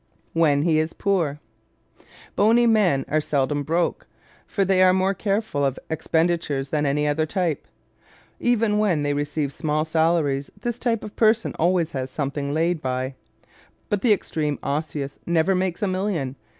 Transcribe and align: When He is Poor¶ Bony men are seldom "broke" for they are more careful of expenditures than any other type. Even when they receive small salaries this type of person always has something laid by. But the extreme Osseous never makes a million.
When 0.33 0.63
He 0.63 0.79
is 0.79 0.93
Poor¶ 0.93 1.39
Bony 2.35 2.65
men 2.65 3.05
are 3.07 3.21
seldom 3.21 3.61
"broke" 3.61 4.07
for 4.47 4.65
they 4.65 4.81
are 4.81 4.93
more 4.93 5.13
careful 5.13 5.63
of 5.63 5.77
expenditures 5.91 6.69
than 6.69 6.87
any 6.87 7.07
other 7.07 7.27
type. 7.27 7.67
Even 8.39 8.79
when 8.79 9.03
they 9.03 9.13
receive 9.13 9.53
small 9.53 9.85
salaries 9.85 10.49
this 10.59 10.79
type 10.79 11.03
of 11.03 11.15
person 11.15 11.53
always 11.59 11.91
has 11.91 12.09
something 12.09 12.51
laid 12.51 12.81
by. 12.81 13.13
But 13.89 14.01
the 14.01 14.11
extreme 14.11 14.57
Osseous 14.63 15.19
never 15.27 15.53
makes 15.53 15.83
a 15.83 15.87
million. 15.87 16.35